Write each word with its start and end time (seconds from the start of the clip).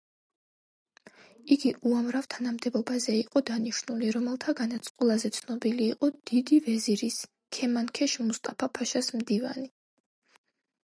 იგი 1.55 1.71
უამრავ 1.89 2.27
თანამდებობაზე 2.35 3.17
იყო 3.17 3.41
დანიშნული, 3.49 4.07
რომელთაგანაც 4.15 4.89
ყველაზე 5.01 5.31
ცნობილი 5.35 5.85
იყო 5.95 6.09
დიდი 6.31 6.59
ვეზირის, 6.69 7.19
ქემანქეშ 7.59 8.15
მუსტაფა-ფაშას 8.31 9.11
მდივანი. 9.21 9.67